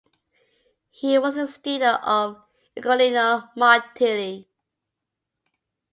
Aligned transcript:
He 0.89 1.19
was 1.19 1.35
the 1.35 1.45
student 1.45 2.03
of 2.03 2.41
Ugolino 2.75 3.51
Martelli. 3.55 4.47